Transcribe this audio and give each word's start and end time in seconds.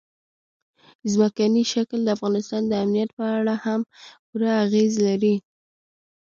ځمکنی 1.11 1.63
شکل 1.73 1.99
د 2.03 2.09
افغانستان 2.17 2.61
د 2.67 2.73
امنیت 2.83 3.09
په 3.17 3.25
اړه 3.37 3.55
هم 3.65 3.81
پوره 4.27 4.51
اغېز 4.65 4.93
لري. 5.07 5.35